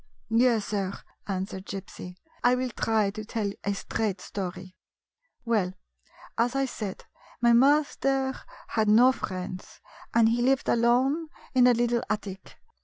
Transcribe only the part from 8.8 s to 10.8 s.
no friends, and he lived